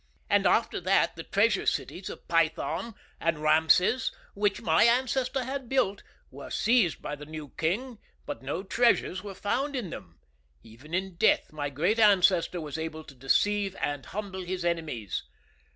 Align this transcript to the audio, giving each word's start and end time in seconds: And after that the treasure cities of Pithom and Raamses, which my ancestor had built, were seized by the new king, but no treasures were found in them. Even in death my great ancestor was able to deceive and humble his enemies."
And 0.31 0.47
after 0.47 0.81
that 0.81 1.15
the 1.15 1.21
treasure 1.21 1.67
cities 1.67 2.09
of 2.09 2.27
Pithom 2.27 2.95
and 3.19 3.37
Raamses, 3.37 4.11
which 4.33 4.59
my 4.63 4.83
ancestor 4.85 5.43
had 5.43 5.69
built, 5.69 6.01
were 6.31 6.49
seized 6.49 7.03
by 7.03 7.15
the 7.15 7.27
new 7.27 7.49
king, 7.55 7.99
but 8.25 8.41
no 8.41 8.63
treasures 8.63 9.23
were 9.23 9.35
found 9.35 9.75
in 9.75 9.91
them. 9.91 10.19
Even 10.63 10.95
in 10.95 11.17
death 11.17 11.53
my 11.53 11.69
great 11.69 11.99
ancestor 11.99 12.59
was 12.59 12.79
able 12.79 13.03
to 13.03 13.13
deceive 13.13 13.75
and 13.79 14.07
humble 14.07 14.41
his 14.41 14.65
enemies." 14.65 15.21